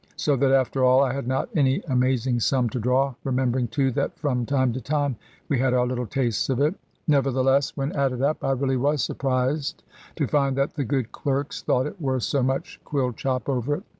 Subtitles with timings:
[0.15, 4.17] So that, after all, I had not any amazing sum to draw, remembering, too, that
[4.17, 5.15] from time to time
[5.47, 6.73] we had our little tastes of it.
[7.07, 9.83] Nevertheless, when added up, I really was surprised
[10.15, 13.83] to find that the good clerks thought it worth so much quill chop over it.